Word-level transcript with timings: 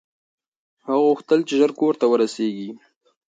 هغه 0.85 1.01
غوښتل 1.07 1.39
چې 1.47 1.53
ژر 1.59 1.71
کور 1.79 1.93
ته 2.01 2.05
ورسېږي. 2.09 2.69